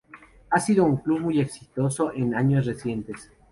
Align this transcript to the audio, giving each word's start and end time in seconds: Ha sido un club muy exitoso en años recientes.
Ha 0.49 0.59
sido 0.59 0.83
un 0.83 0.97
club 0.97 1.19
muy 1.19 1.39
exitoso 1.39 2.11
en 2.11 2.33
años 2.33 2.65
recientes. 2.65 3.29